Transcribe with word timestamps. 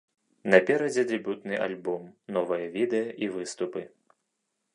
Наперадзе 0.53 1.03
дэбютны 1.11 1.59
альбом, 1.65 2.09
новыя 2.39 2.65
відэа 2.79 3.07
і 3.27 3.33
выступы! 3.37 3.81